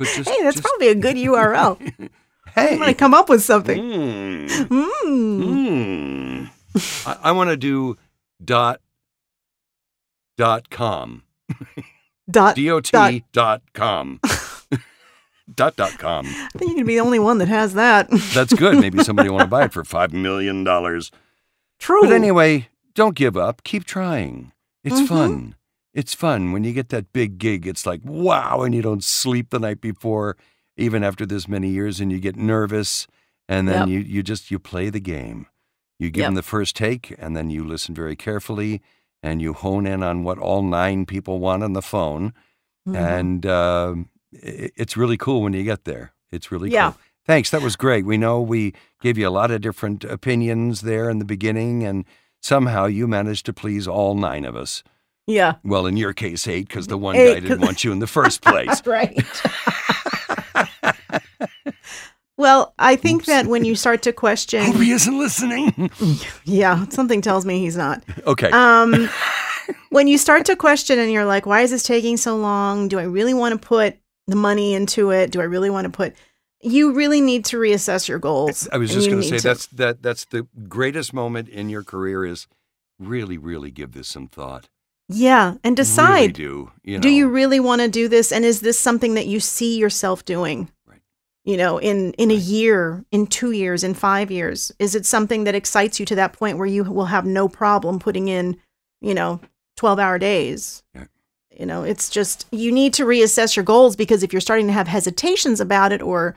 [0.00, 1.78] Just, Hey, that's just- probably a good URL.
[2.54, 2.72] hey.
[2.72, 3.78] I'm going to come up with something.
[3.80, 6.48] Mm, Mm.
[6.74, 7.06] mm.
[7.06, 7.96] I, I want to do
[8.44, 8.80] dot
[10.36, 11.22] dot com.
[12.30, 12.56] Dot.
[12.56, 14.20] D-O-T dot com.
[15.54, 16.26] dot dot com.
[16.26, 18.08] I think you could be the only one that has that.
[18.34, 18.78] That's good.
[18.80, 20.64] Maybe somebody want to buy it for $5 million.
[21.78, 22.00] True.
[22.02, 23.62] But anyway, don't give up.
[23.62, 24.52] Keep trying.
[24.82, 25.06] It's Mhm.
[25.08, 25.54] fun.
[25.94, 26.52] It's fun.
[26.52, 29.80] When you get that big gig, it's like, wow, and you don't sleep the night
[29.80, 30.36] before,
[30.76, 33.06] even after this many years, and you get nervous,
[33.48, 33.88] and then Yep.
[33.88, 35.46] you, you just you play the game.
[35.98, 36.26] You give Yep.
[36.28, 38.82] them the first take, and then you listen very carefully,
[39.22, 42.32] and you hone in on what all nine people want on the phone,
[42.88, 42.96] Mhm.
[42.96, 46.12] and um i it's really cool when you get there.
[46.30, 46.90] It's really Yeah.
[46.92, 47.00] cool.
[47.24, 47.48] Thanks.
[47.50, 48.04] That was great.
[48.04, 52.04] We know we gave you a lot of different opinions there in the beginning, and
[52.42, 54.82] somehow you managed to please all nine of us.
[55.26, 55.54] yeah.
[55.64, 58.06] Well, in your case, eight, because the one Eight, guy didn't want you in the
[58.18, 58.86] first place.
[58.86, 59.16] Right.
[62.36, 63.26] well, I think Oops.
[63.26, 65.90] that when you start to question, Hope he isn't listening.
[66.44, 68.02] yeah, something tells me he's not.
[68.26, 68.50] okay.
[68.50, 69.08] Um,
[69.90, 72.88] when you start to question and you're like, why is this taking so long?
[72.88, 73.96] Do I really want to put
[74.26, 75.30] the money into it?
[75.30, 76.14] Do I really want to put?
[76.62, 78.68] You really need to reassess your goals.
[78.72, 82.24] I was just going to say that's that that's the greatest moment in your career
[82.24, 82.46] is
[82.98, 84.68] really, really give this some thought.
[85.08, 86.32] yeah, and Really decide.
[86.32, 87.02] do you know?
[87.02, 90.24] do you really want to do this and is this something that you see yourself
[90.24, 91.00] doing Right.
[91.44, 95.44] you know in in a year in 2 years in 5 years is it something
[95.44, 98.56] that excites you to that point where you will have no problem putting in
[99.00, 99.40] you know
[99.76, 101.04] 12 hour days Yeah.
[101.56, 104.72] you know it's just you need to reassess your goals because if you're starting to
[104.72, 106.34] have hesitations about it or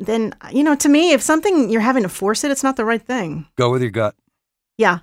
[0.00, 2.84] then you know to me if something you're having to force it it's not the
[2.84, 4.14] right thing go with your gut?
[4.78, 5.00] yeah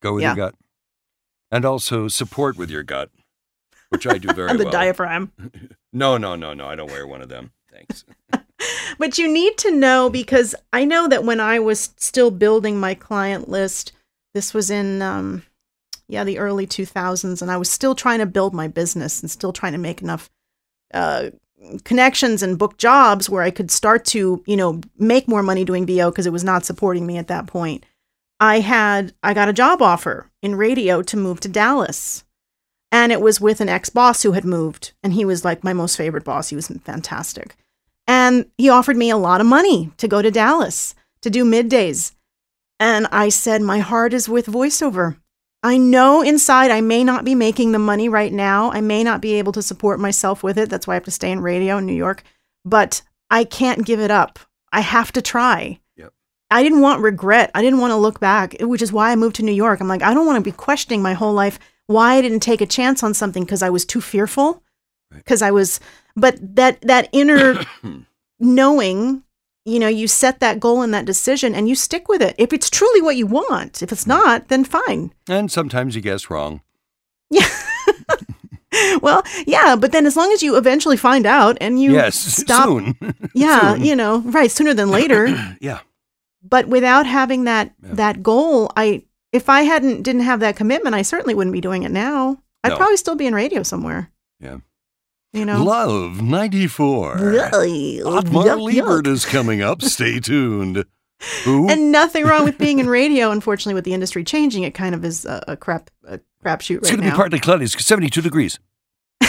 [0.00, 0.28] Go with Yeah.
[0.36, 0.54] your gut,
[1.50, 3.10] and also support with your gut,
[3.90, 4.64] which I do very the well.
[4.64, 5.32] The diaphragm
[5.92, 6.66] No, no, no, no.
[6.68, 7.50] I don't wear one of them.
[7.72, 8.04] Thanks.
[8.98, 12.94] but you need to know because I know that when I was still building my
[12.94, 13.92] client list,
[14.34, 15.42] this was in um
[16.10, 19.52] yeah, the early 2000s and I was still trying to build my business and still
[19.52, 20.30] trying to make enough
[20.94, 21.30] uh
[21.84, 25.86] connections and book jobs where I could start to, you know, make more money doing
[25.86, 27.84] VO because it was not supporting me at that point.
[28.40, 32.24] I had I got a job offer in radio to move to Dallas.
[32.90, 35.96] And it was with an ex-boss who had moved and he was like my most
[35.96, 36.48] favorite boss.
[36.48, 37.56] He was fantastic.
[38.06, 42.12] And he offered me a lot of money to go to Dallas to do middays.
[42.80, 45.18] And I said, My heart is with voiceover.
[45.62, 48.70] I know inside I may not be making the money right now.
[48.70, 50.70] I may not be able to support myself with it.
[50.70, 52.22] That's why I have to stay in radio in New York.
[52.64, 54.38] But I can't give it up.
[54.72, 55.80] I have to try.
[55.96, 56.12] Yep.
[56.50, 57.50] I didn't want regret.
[57.54, 59.80] I didn't want to look back, which is why I moved to New York.
[59.80, 62.60] I'm like, I don't want to be questioning my whole life why I didn't take
[62.60, 64.62] a chance on something because I was too fearful.
[65.10, 65.18] Right.
[65.18, 65.80] Because I was,
[66.14, 67.64] but that that inner
[68.38, 69.24] knowing
[69.68, 72.52] you know you set that goal and that decision and you stick with it if
[72.52, 76.60] it's truly what you want if it's not then fine and sometimes you guess wrong.
[77.30, 77.46] yeah
[79.02, 82.66] well yeah but then as long as you eventually find out and you yes, stop
[82.68, 82.96] soon.
[83.34, 83.84] yeah soon.
[83.84, 85.26] you know right sooner than later
[85.60, 85.80] yeah.
[86.42, 87.94] but without having that Yeah.
[87.94, 89.02] that goal i
[89.32, 92.70] if i hadn't didn't have that commitment i certainly wouldn't be doing it now i'd
[92.70, 92.76] No.
[92.76, 94.58] probably still be in radio somewhere Yeah.
[95.32, 97.16] You know Love 94.
[97.18, 98.02] Really?
[98.02, 99.12] Otmar Yuck, Liebert yuck.
[99.12, 99.82] is coming up.
[99.82, 100.84] Stay tuned.
[101.44, 101.68] Who?
[101.68, 103.32] and nothing wrong with being in radio.
[103.32, 106.90] Unfortunately, with the industry changing, it kind of is a, a crap a crapshoot it's
[106.90, 107.64] right going to be partly cloudy.
[107.64, 108.58] It's 72 degrees.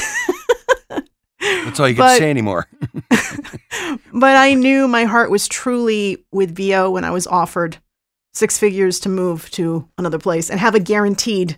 [1.39, 2.67] That's all you to say anymore.
[4.13, 7.77] but I knew my heart was truly with VO when I was offered
[8.33, 11.57] six figures to move to another place and have a guaranteed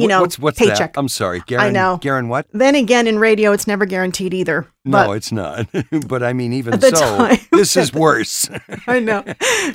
[0.00, 0.94] you know, what's what's paycheck.
[0.94, 0.98] that?
[0.98, 1.72] I'm sorry, Garen.
[1.72, 1.98] know.
[2.00, 2.46] Garen, what?
[2.52, 4.66] Then again, in radio, it's never guaranteed either.
[4.84, 5.68] No, it's not.
[6.08, 7.38] but I mean, even so, time.
[7.52, 8.48] this is worse.
[8.86, 9.24] I know.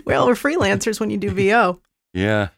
[0.06, 1.82] Well, we're freelancers when you do VO.
[2.14, 2.50] yeah.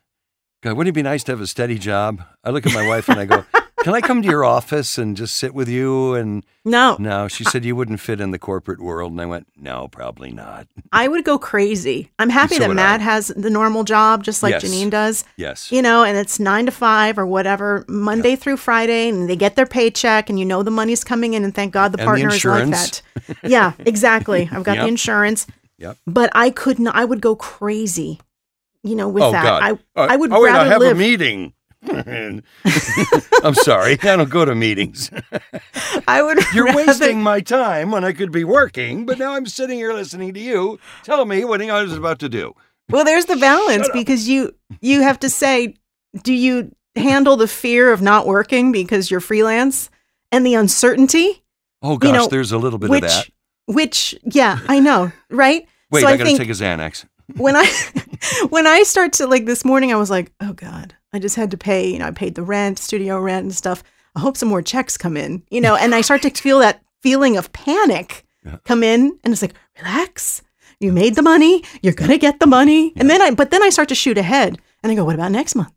[0.64, 2.24] God, wouldn't it be nice to have a steady job?
[2.44, 3.46] I look at my wife and I go,
[3.84, 7.44] "Can I come to your office and just sit with you?" And No, no, she
[7.44, 11.08] said you wouldn't fit in the corporate world, and I went, "No, probably not." I
[11.08, 12.10] would go crazy.
[12.20, 13.04] I'm happy So that Matt I.
[13.04, 14.64] has the normal job, just like Yes.
[14.66, 15.24] Janine does.
[15.38, 15.72] Yes.
[15.72, 19.56] You know, and it's nine to five or whatever, Monday through Friday, and they get
[19.56, 22.10] their paycheck, and you know the money's coming in, and thank God the And the
[22.10, 23.02] partner is like that.
[23.44, 24.50] Yeah, exactly.
[24.52, 24.84] I've got Yep.
[24.84, 25.98] the insurance, Yep.
[26.08, 26.96] but I could not.
[26.96, 28.20] I would go crazy.
[28.84, 29.64] You know, with oh that, God.
[29.64, 30.96] I Uh, I would oh, wait, rather I have live.
[30.96, 31.54] a meeting.
[33.44, 33.98] I'm sorry.
[34.02, 35.12] I don't go to meetings.
[36.08, 36.40] I would.
[36.54, 39.94] You're rather, wasting my time when I could be working, but now I'm sitting here
[39.94, 42.54] listening to you tell me what I was about to do.
[42.90, 45.76] Well, there's the balance because you you have to say,
[46.24, 49.90] do you handle the fear of not working because you're freelance
[50.32, 51.44] and the uncertainty,
[51.82, 53.30] Oh gosh, know, there's a little bit which of that.
[53.68, 55.68] which yeah, I know, right?
[55.92, 57.06] Wait, so I, I, gotta think take a Xanax.
[57.38, 57.66] when I
[58.50, 61.50] when I start to like this morning, I was like, oh god, I just had
[61.52, 61.90] to pay.
[61.92, 63.84] You know, I paid the rent, studio rent, and stuff.
[64.16, 65.42] I hope some more checks come in.
[65.50, 68.58] You know, and I start to feel that feeling of panic Yeah.
[68.66, 70.44] come in, and it's like, relax.
[70.80, 71.64] You made the money.
[71.82, 73.32] You're gonna get the money, and then I.
[73.32, 75.74] But then I start to shoot ahead, and I go, what about next month?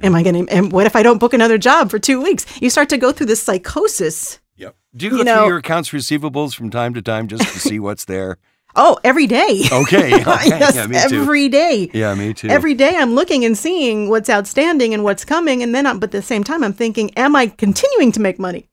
[0.00, 0.44] Am I gonna?
[0.48, 2.46] And what if I don't book another job for two weeks?
[2.62, 4.38] You start to go through this psychosis.
[4.56, 4.76] Yep.
[4.96, 7.58] Do you You go know- through your accounts receivables from time to time just to
[7.58, 8.38] see what's there?
[8.76, 9.62] Oh, every day.
[9.70, 10.10] Okay.
[10.26, 11.20] yes, yeah, me too.
[11.22, 11.90] every day.
[11.94, 12.48] yeah, me too.
[12.48, 15.62] Every day I'm looking and seeing what's outstanding and what's coming.
[15.62, 18.38] And then, I'm, but at the same time, I'm thinking, am I continuing to make
[18.38, 18.68] money?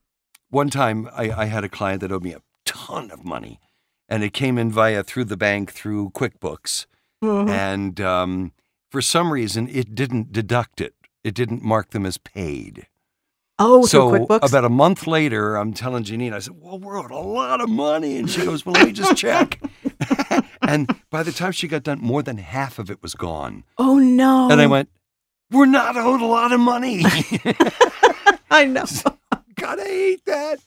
[0.50, 3.60] One time, I, I had a client that owed me a ton of money,
[4.08, 6.86] and it came in via through the bank through QuickBooks,
[7.24, 7.48] Mhm.
[7.48, 8.52] and um,
[8.90, 10.94] for some reason, it didn't deduct it.
[11.24, 12.86] It didn't mark them as paid.
[13.58, 14.48] Oh, so QuickBooks.
[14.48, 17.68] about a month later, I'm telling Janine, I said, "Well, we're owed a lot of
[17.68, 19.60] money," and she goes, "Well, let me just check."
[20.62, 23.98] and by the time she got done, more than half of it was gone, oh
[23.98, 24.50] no!
[24.50, 24.88] and I went,
[25.50, 27.02] "We're not owed a lot of money."
[28.50, 28.84] I know.
[29.54, 30.58] Gotta hate that.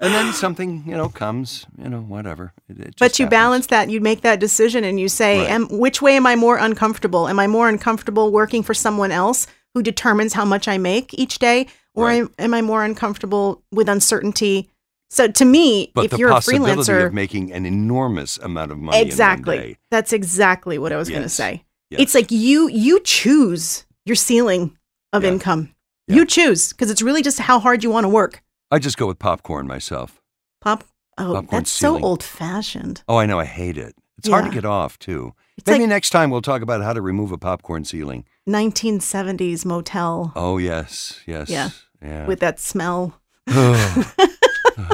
[0.00, 2.52] And then something, you know, comes, you know, whatever.
[2.68, 3.36] It, it But you happens.
[3.38, 3.90] balance that.
[3.90, 5.50] You make that decision, and you say, Right.
[5.50, 7.28] am, which way am I more uncomfortable?
[7.28, 11.38] Am I more uncomfortable working for someone else who determines how much I make each
[11.38, 12.20] day, or Right.
[12.22, 14.70] am, am I more uncomfortable with uncertainty?
[15.10, 18.72] So to me, But if the you're a possibility freelancer, of making an enormous amount
[18.72, 19.76] of money exactly, in one day.
[19.90, 21.64] that's exactly what I was going to say.
[21.90, 22.00] Yes.
[22.00, 24.76] It's like you you choose your ceiling
[25.12, 25.30] of Yeah.
[25.32, 25.70] income.
[26.08, 26.16] Yeah.
[26.16, 28.42] You choose because it's really just how hard you want to work.
[28.70, 30.20] I just go with popcorn myself.
[30.60, 30.84] Pop.
[31.16, 33.02] Oh, Popcorn that's so old fashioned.
[33.06, 33.38] Oh, I know.
[33.38, 33.94] I hate it.
[34.18, 35.34] It's hard to get off, too.
[35.56, 38.24] It's Maybe like next time we'll talk about how to remove a popcorn ceiling.
[38.48, 41.20] 1970s motel Oh, yes.
[41.26, 41.48] Yes.
[41.48, 41.70] Yeah.
[42.02, 42.26] Yeah.
[42.26, 43.20] with that smell.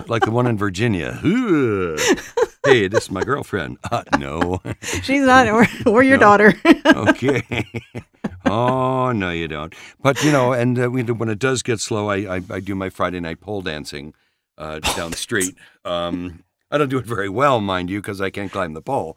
[0.07, 1.14] like the one in Virginia.
[2.64, 3.79] hey, this is my girlfriend.
[3.90, 4.61] Uh, no.
[4.83, 6.20] She's not, or, or your No.
[6.20, 6.55] daughter.
[6.87, 7.64] okay.
[8.44, 9.75] oh no, you don't.
[10.03, 12.90] But you know, and uh, when it does get slow, I, I I do my
[12.90, 14.14] Friday night pole dancing
[14.59, 15.57] uh, down the street.
[15.85, 19.16] Um, I don't do it very well, mind you, because I can't climb the pole.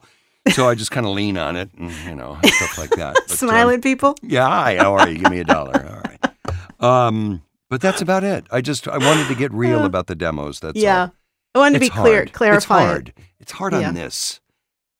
[0.52, 3.14] So I just kind of lean on it, and you know, stuff like that.
[3.28, 4.14] But, Smile um, at people.
[4.22, 5.18] yeah, hi, how are you?
[5.18, 5.72] Give me a dollar.
[5.88, 7.06] All right.
[7.06, 8.44] Um, but that's about it.
[8.50, 10.60] I just I wanted to get real about the demos.
[10.60, 11.00] That's yeah.
[11.00, 11.14] all.
[11.54, 12.32] I wanted to It's be clear, hard.
[12.32, 12.82] clarify.
[12.82, 13.12] It's hard.
[13.40, 13.88] It's hard Yeah.
[13.88, 14.40] on this.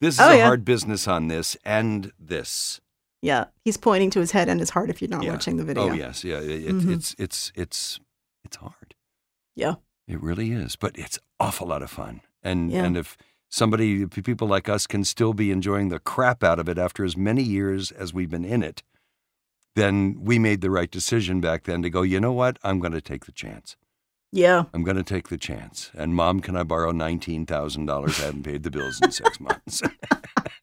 [0.01, 0.45] This is Oh, a yeah.
[0.47, 2.81] hard business on this and this.
[3.23, 3.47] Yeah.
[3.65, 5.33] He's pointing to his head and his heart if you're not Yeah.
[5.33, 5.91] watching the video.
[5.91, 6.39] Oh yes, yeah.
[6.39, 6.91] It, Mhm.
[6.95, 8.01] It's it's it's
[8.45, 8.95] it's hard.
[9.55, 9.75] Yeah.
[10.09, 12.21] It really is, but it's awful lot of fun.
[12.43, 12.85] And Yeah.
[12.85, 13.17] and if
[13.51, 17.17] somebody, people like us, can still be enjoying the crap out of it after as
[17.17, 18.83] many years as we've been in it,
[19.77, 22.03] then we made the right decision back then to go.
[22.03, 22.59] You know what?
[22.63, 23.77] I'm going to take the chance.
[24.33, 24.65] Yeah.
[24.73, 25.91] I'm going to take the chance.
[25.95, 28.21] And mom, can I borrow nineteen thousand dollars?
[28.21, 29.81] I haven't paid the bills in six months.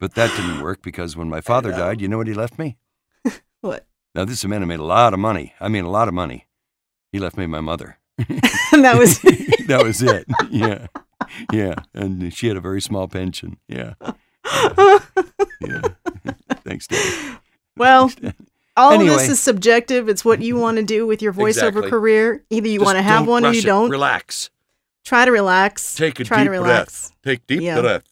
[0.00, 2.78] but that didn't work because when my father died, you know what he left me?
[3.60, 3.86] What?
[4.14, 5.52] Now, this is a man who made a lot of money.
[5.60, 6.46] I mean, a lot of money.
[7.10, 7.98] He left me my mother.
[8.70, 9.18] And that was
[9.66, 10.26] that was it.
[10.50, 10.88] Yeah.
[11.52, 11.74] Yeah.
[11.94, 13.58] And she had a very small pension.
[13.68, 13.94] Yeah.
[15.60, 15.82] Yeah.
[16.64, 17.38] Thanks, Dad.
[17.76, 18.10] well.
[18.76, 19.16] All of Anyway.
[19.16, 20.08] this is subjective.
[20.08, 21.90] It's what you want to do with your voiceover Exactly.
[21.90, 22.44] career.
[22.48, 23.64] Either you Just want to have one or you it.
[23.64, 23.90] don't.
[23.90, 24.50] Relax.
[25.04, 25.96] Try to relax.
[25.96, 27.12] Take a Try deep relax.
[27.24, 27.80] Take deep Yeah.
[27.80, 28.04] breath.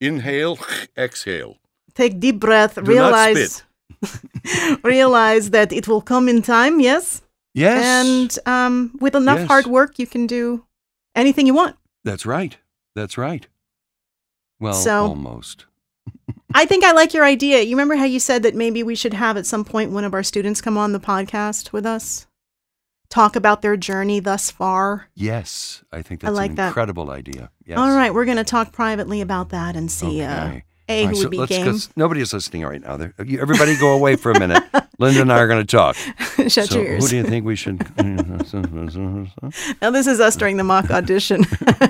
[0.00, 0.58] Inhale,
[0.98, 1.56] exhale.
[1.94, 2.74] Take deep breath.
[2.74, 3.62] Do realize
[4.84, 6.80] realize that it will come in time.
[6.80, 7.22] Yes.
[7.54, 7.84] Yes.
[8.06, 9.48] And um, with enough Yes.
[9.48, 10.64] hard work, you can do
[11.16, 11.76] anything you want.
[12.04, 12.56] That's right.
[12.94, 13.46] That's right.
[14.58, 15.66] Well, So- almost.
[16.54, 17.60] I think I like your idea.
[17.62, 20.14] You remember how you said that maybe we should have at some point one of
[20.14, 22.26] our students come on the podcast with us?
[23.08, 25.08] Talk about their journey thus far.
[25.14, 26.66] Yes, I think that's I like an that.
[26.68, 27.50] incredible idea.
[27.64, 27.78] Yes.
[27.78, 30.64] All right, we're going to talk privately about that and see uh, Okay.
[30.88, 31.92] A, All who right, so would be let's- game.
[31.96, 32.94] Nobody is listening right now.
[33.18, 34.62] Everybody go away for a minute.
[35.00, 35.96] Linda and I are going to talk.
[36.48, 37.78] Shut so your who do you think we should?
[39.82, 41.42] Now, this is us during the mock audition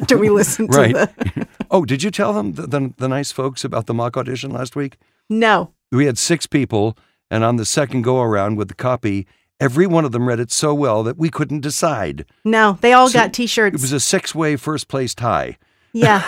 [0.07, 0.95] do we listen to Right.
[0.95, 1.47] the.
[1.71, 4.77] oh, did you tell them the, the, the nice folks about the mock audition last
[4.77, 4.97] week?
[5.29, 5.73] No.
[5.93, 6.97] We had six people,
[7.31, 9.27] and on the second go around with the copy,
[9.59, 12.25] every one of them read it so well that we couldn't decide.
[12.45, 13.75] No, they all So got t shirts.
[13.75, 15.59] It was a six-way first place tie.
[15.93, 16.23] yeah.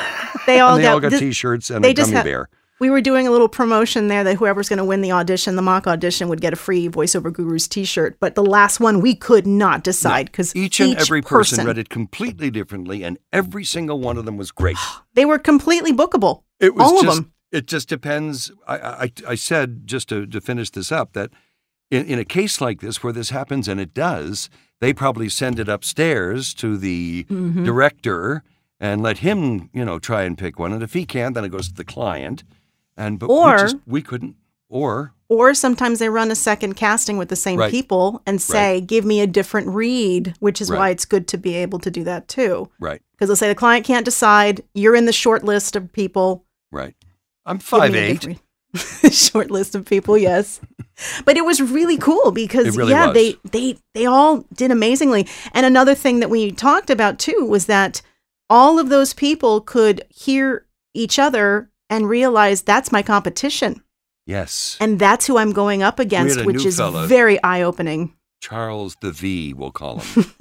[0.46, 2.48] They all they got, all got T-shirts and they a gummy have- bear.
[2.82, 5.62] We were doing a little promotion there that whoever's going to win the audition, the
[5.62, 8.16] mock audition, would get a free voiceover gurus T-shirt.
[8.18, 11.90] But the last one we could not decide because Each and every person, read it
[11.90, 14.76] completely differently, and every single one of them was great.
[15.14, 16.42] They were completely bookable.
[16.58, 17.32] It was all just, of them.
[17.52, 18.50] It just depends.
[18.66, 21.30] I, I, I said just to, to finish this up that
[21.88, 25.60] in, in a case like this where this happens, and it does, they probably send
[25.60, 27.62] it upstairs to the Mm-hmm.
[27.62, 28.42] director
[28.80, 30.72] and let him, you know, try and pick one.
[30.72, 32.42] And if he can't, then it goes to the client.
[32.96, 34.36] And but Or- we, just, we couldn't.
[34.68, 37.70] Or Or sometimes they run a second casting with the same Right.
[37.70, 41.54] people and say, "Give me a different read," which is why it's good to be
[41.56, 42.70] able to do that too.
[42.80, 44.62] right, Because they'll say the client can't decide.
[44.74, 46.44] You're in the short list of people.
[46.70, 46.94] right.
[47.44, 48.38] I'm five eight.
[49.10, 50.60] short list of people, yes.
[51.24, 53.14] But it was really cool because really yeah, was.
[53.14, 55.26] they they they all did amazingly.
[55.52, 58.00] And another thing that we talked about too was that
[58.48, 63.82] all of those people could hear each other and realize that's my competition
[64.24, 67.06] Yes, and that's who I'm going up against, which is fella.
[67.06, 68.14] very eye-opening.
[68.40, 70.32] Charles the V, we'll call him.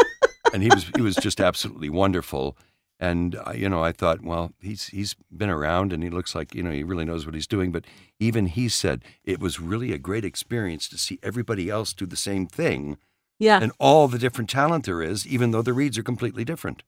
[0.54, 2.56] and he was he was just absolutely wonderful.
[2.98, 6.54] And uh, you know, I thought, well, he's he's been around and he looks like
[6.54, 7.72] you know he really knows what he's doing.
[7.72, 7.84] But
[8.18, 12.16] even he said it was really a great experience to see everybody else do the
[12.16, 12.96] same thing
[13.38, 16.82] Yeah, and all the different talent there is, even though the reads are completely different.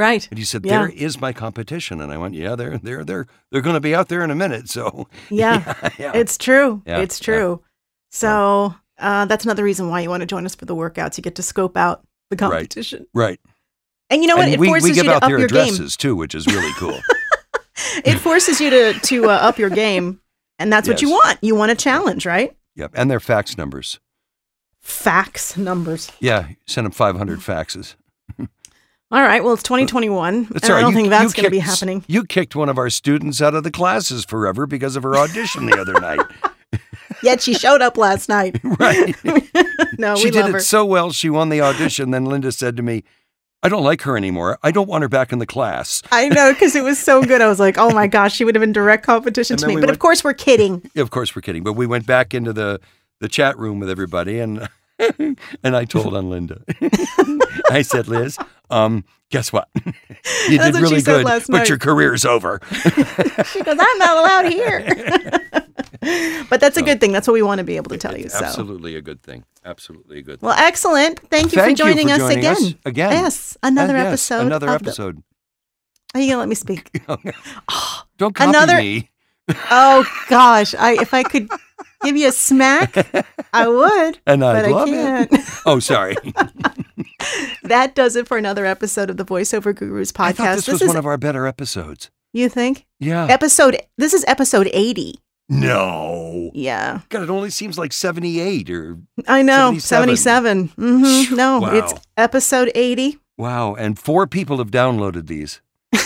[0.00, 0.26] Right.
[0.30, 0.78] And he said, Yeah.
[0.78, 3.94] "There is my competition." And I went, "Yeah, they're they're they're they're going to be
[3.94, 6.82] out there in a minute." So Yeah, yeah, it's true.
[6.86, 7.24] Yeah, it's yeah.
[7.24, 7.62] true.
[8.10, 11.16] So uh, that's another reason why you want to join us for the workouts.
[11.16, 13.06] You get to scope out the competition.
[13.14, 13.38] right.
[14.08, 14.46] And you know what?
[14.46, 15.72] and it we, forces we give you to out up their your game.
[15.96, 16.98] too, which is really cool.
[18.04, 20.20] It forces you to to uh, up your game,
[20.58, 21.38] and that's what you want.
[21.42, 22.54] You want a challenge, right?
[22.74, 24.00] yep, and their fax numbers.
[24.80, 26.10] Fax numbers.
[26.20, 27.94] Yeah, send them 500 faxes.
[29.12, 29.42] All right.
[29.42, 32.04] Well, it's 2021, That's and all I don't You- think that's going to be happening.
[32.06, 35.66] You kicked one of our students out of the classes forever because of her audition
[35.66, 36.20] the other night.
[37.22, 38.60] Yet she showed up last night.
[38.78, 39.14] Right.
[39.24, 40.18] no, we're not.
[40.18, 40.60] she we did love it her.
[40.60, 42.12] so well, she won the audition.
[42.12, 43.02] Then Linda said to me,
[43.62, 44.58] I don't like her anymore.
[44.62, 46.02] I don't want her back in the class.
[46.12, 47.42] I know because it was so good.
[47.42, 49.74] I was like, oh my gosh, she would have been direct competition And to me.
[49.74, 50.88] we But of course, we're kidding.
[50.96, 52.80] Of course, we're kidding, but we went back into the,
[53.20, 54.66] the chat room with everybody and
[55.62, 56.62] and I told on Linda.
[57.70, 58.38] I said, Liz,
[58.70, 59.68] um, guess what?
[59.76, 61.68] you That's did what really good, but night.
[61.68, 62.60] your career's over.
[63.44, 64.86] She goes, I'm not allowed here.
[66.48, 67.12] but that's a good thing.
[67.12, 68.28] That's what we want to be able to tell you.
[68.28, 68.44] So.
[68.44, 69.44] Absolutely a good thing.
[69.64, 70.46] Absolutely a good thing.
[70.46, 71.18] Well, excellent.
[71.30, 72.52] Thank you Thank for joining, for us, joining again.
[72.56, 73.12] us again.
[73.12, 74.46] Yes, another yes, episode.
[74.46, 75.22] Another of the- episode.
[76.14, 76.90] Are you gonna let me speak?
[78.18, 79.10] Don't copy Another- me.
[79.70, 81.48] Oh gosh, I if I could
[82.04, 82.94] give you a smack,
[83.52, 84.18] I would.
[84.26, 85.32] And I'd but I love can't.
[85.32, 85.40] it.
[85.66, 86.16] Oh, sorry.
[87.62, 90.22] That does it for another episode of the Voiceover Gurus podcast.
[90.28, 92.10] I thought this, was is one of our better episodes.
[92.32, 93.26] you think Yeah.
[93.26, 93.76] episode.
[93.98, 95.20] This is episode eighty.
[95.48, 96.50] no.
[96.54, 100.68] Yeah, God, it only seems like 78 or I know 77.
[100.70, 101.34] Mm-hmm.
[101.36, 101.74] No, Wow.
[101.74, 103.18] it's episode eighty.
[103.38, 103.74] wow.
[103.74, 105.60] And four people have downloaded these.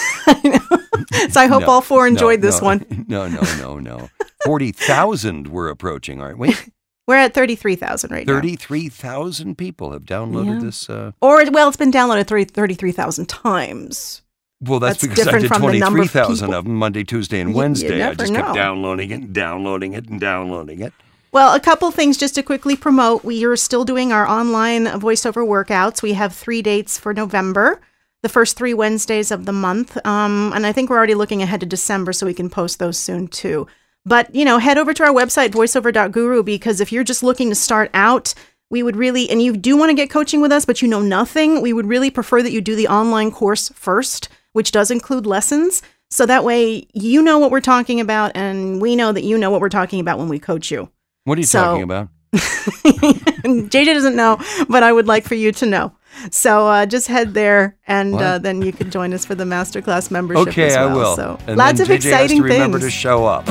[1.31, 3.05] So I hope No, all four enjoyed no, this no, one.
[3.09, 4.09] No, no, no, no.
[4.45, 6.55] 40,000 we're approaching, aren't we?
[7.07, 8.35] We're at thirty-three thousand right now.
[8.35, 10.67] 33,000 people have downloaded Yeah.
[10.67, 10.89] this.
[10.89, 14.23] Uh, Or well, it's been downloaded 30 33,000 times.
[14.61, 16.59] well, that's, That's because I different did from the number of 23,000 people.
[16.59, 18.03] of them Monday, Tuesday, and Wednesday.
[18.03, 20.93] I just kept downloading it and downloading it and downloading it.
[21.33, 23.25] Well, a couple things just to quickly promote.
[23.25, 26.01] We are still doing our online voiceover workouts.
[26.01, 27.81] We have three dates for November,
[28.23, 29.99] the first three Wednesdays of the month.
[30.07, 32.97] Um, and I think we're already looking ahead to December, so we can post those
[32.97, 33.67] soon too.
[34.07, 37.55] But, you know, head over to our website, voiceover.guru, because if you're just looking to
[37.55, 38.35] start out,
[38.71, 41.01] we would really, and you do want to get coaching with us, but you know
[41.01, 45.27] nothing, we would really prefer that you do the online course first, which does include
[45.27, 45.81] lessons.
[46.11, 49.51] So that way you know what we're talking about, and we know that you know
[49.51, 50.91] what we're talking about when we coach you.
[51.25, 52.09] What are you So- talking about?
[52.35, 54.39] JJ doesn't know,
[54.69, 55.93] but I would like for you to know.
[56.31, 60.11] So uh, just head there, and uh, then you can join us for the masterclass
[60.11, 60.49] membership.
[60.49, 60.97] Okay, as I well.
[60.97, 61.17] will.
[61.17, 62.93] So And lots of JJ has exciting to remember things.
[62.93, 63.49] to show up.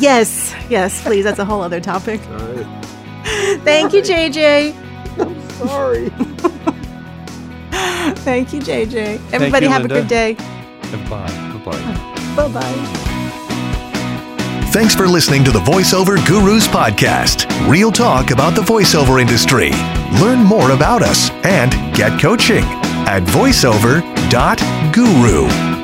[0.00, 1.24] Yes, yes, please.
[1.24, 2.20] That's a whole other topic.
[2.30, 2.66] All right.
[3.62, 4.74] Thank you, JJ.
[5.18, 6.08] I'm sorry.
[8.20, 9.20] Thank you, JJ.
[9.32, 9.96] Everybody you, have Linda.
[9.96, 10.34] a good day.
[11.08, 11.26] Bye.
[11.64, 12.34] Bye-bye.
[12.36, 13.06] Bye bye.
[14.72, 17.46] Thanks for listening to the VoiceOver Gurus podcast.
[17.68, 19.70] Real talk about the voiceover industry.
[20.20, 22.64] Learn more about us and get coaching
[23.06, 25.79] at voiceover.guru.